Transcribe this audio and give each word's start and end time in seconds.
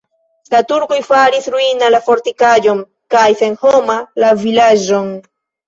La 0.53 0.61
turkoj 0.69 0.97
faris 1.07 1.49
ruina 1.57 1.91
la 1.91 1.99
fortikaĵon 2.09 2.83
kaj 3.17 3.29
senhoma 3.45 4.01
la 4.25 4.35
vilaĝon. 4.43 5.17